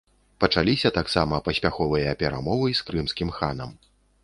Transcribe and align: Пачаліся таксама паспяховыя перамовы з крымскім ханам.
Пачаліся 0.43 0.89
таксама 0.95 1.39
паспяховыя 1.49 2.17
перамовы 2.25 2.73
з 2.83 2.91
крымскім 2.91 3.29
ханам. 3.39 3.71